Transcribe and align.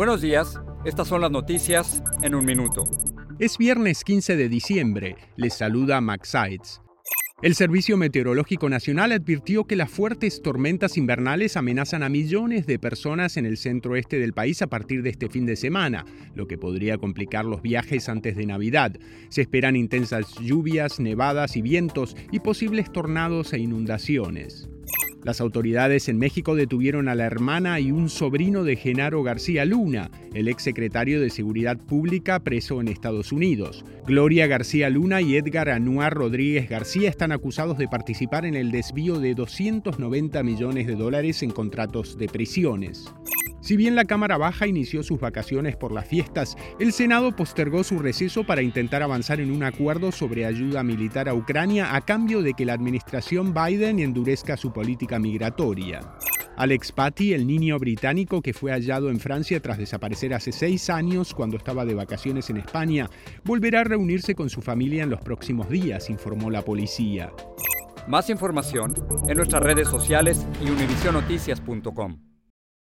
Buenos 0.00 0.22
días, 0.22 0.58
estas 0.86 1.08
son 1.08 1.20
las 1.20 1.30
noticias 1.30 2.02
en 2.22 2.34
un 2.34 2.46
minuto. 2.46 2.84
Es 3.38 3.58
viernes 3.58 4.02
15 4.02 4.34
de 4.34 4.48
diciembre, 4.48 5.16
les 5.36 5.52
saluda 5.52 6.00
Max 6.00 6.30
Sides. 6.30 6.80
El 7.42 7.54
Servicio 7.54 7.98
Meteorológico 7.98 8.70
Nacional 8.70 9.12
advirtió 9.12 9.64
que 9.64 9.76
las 9.76 9.90
fuertes 9.90 10.40
tormentas 10.40 10.96
invernales 10.96 11.58
amenazan 11.58 12.02
a 12.02 12.08
millones 12.08 12.66
de 12.66 12.78
personas 12.78 13.36
en 13.36 13.44
el 13.44 13.58
centro-este 13.58 14.18
del 14.18 14.32
país 14.32 14.62
a 14.62 14.68
partir 14.68 15.02
de 15.02 15.10
este 15.10 15.28
fin 15.28 15.44
de 15.44 15.56
semana, 15.56 16.06
lo 16.34 16.46
que 16.46 16.56
podría 16.56 16.96
complicar 16.96 17.44
los 17.44 17.60
viajes 17.60 18.08
antes 18.08 18.36
de 18.36 18.46
Navidad. 18.46 18.96
Se 19.28 19.42
esperan 19.42 19.76
intensas 19.76 20.34
lluvias, 20.40 20.98
nevadas 20.98 21.58
y 21.58 21.60
vientos 21.60 22.16
y 22.32 22.40
posibles 22.40 22.90
tornados 22.90 23.52
e 23.52 23.58
inundaciones. 23.58 24.70
Las 25.22 25.40
autoridades 25.40 26.08
en 26.08 26.18
México 26.18 26.54
detuvieron 26.54 27.08
a 27.08 27.14
la 27.14 27.26
hermana 27.26 27.78
y 27.78 27.92
un 27.92 28.08
sobrino 28.08 28.64
de 28.64 28.76
Genaro 28.76 29.22
García 29.22 29.64
Luna, 29.64 30.10
el 30.32 30.48
exsecretario 30.48 31.20
de 31.20 31.28
Seguridad 31.28 31.76
Pública 31.76 32.40
preso 32.40 32.80
en 32.80 32.88
Estados 32.88 33.30
Unidos. 33.30 33.84
Gloria 34.06 34.46
García 34.46 34.88
Luna 34.88 35.20
y 35.20 35.36
Edgar 35.36 35.68
Anuar 35.68 36.14
Rodríguez 36.14 36.68
García 36.68 37.10
están 37.10 37.32
acusados 37.32 37.76
de 37.76 37.88
participar 37.88 38.46
en 38.46 38.54
el 38.54 38.70
desvío 38.70 39.20
de 39.20 39.34
290 39.34 40.42
millones 40.42 40.86
de 40.86 40.94
dólares 40.94 41.42
en 41.42 41.50
contratos 41.50 42.16
de 42.16 42.26
prisiones. 42.26 43.12
Si 43.70 43.76
bien 43.76 43.94
la 43.94 44.04
Cámara 44.04 44.36
Baja 44.36 44.66
inició 44.66 45.04
sus 45.04 45.20
vacaciones 45.20 45.76
por 45.76 45.92
las 45.92 46.04
fiestas, 46.04 46.56
el 46.80 46.92
Senado 46.92 47.36
postergó 47.36 47.84
su 47.84 48.00
receso 48.00 48.42
para 48.42 48.62
intentar 48.62 49.00
avanzar 49.00 49.38
en 49.38 49.52
un 49.52 49.62
acuerdo 49.62 50.10
sobre 50.10 50.44
ayuda 50.44 50.82
militar 50.82 51.28
a 51.28 51.34
Ucrania 51.34 51.94
a 51.94 52.00
cambio 52.00 52.42
de 52.42 52.54
que 52.54 52.64
la 52.64 52.72
administración 52.72 53.54
Biden 53.54 54.00
endurezca 54.00 54.56
su 54.56 54.72
política 54.72 55.20
migratoria. 55.20 56.00
Alex 56.56 56.90
Patty, 56.90 57.32
el 57.32 57.46
niño 57.46 57.78
británico 57.78 58.42
que 58.42 58.54
fue 58.54 58.72
hallado 58.72 59.08
en 59.08 59.20
Francia 59.20 59.60
tras 59.60 59.78
desaparecer 59.78 60.34
hace 60.34 60.50
seis 60.50 60.90
años 60.90 61.32
cuando 61.32 61.56
estaba 61.56 61.84
de 61.84 61.94
vacaciones 61.94 62.50
en 62.50 62.56
España, 62.56 63.08
volverá 63.44 63.82
a 63.82 63.84
reunirse 63.84 64.34
con 64.34 64.50
su 64.50 64.62
familia 64.62 65.04
en 65.04 65.10
los 65.10 65.20
próximos 65.20 65.70
días, 65.70 66.10
informó 66.10 66.50
la 66.50 66.62
policía. 66.62 67.30
Más 68.08 68.30
información 68.30 68.94
en 69.28 69.36
nuestras 69.36 69.62
redes 69.62 69.86
sociales 69.86 70.44
y 70.60 70.70
univisionoticias.com. 70.70 72.29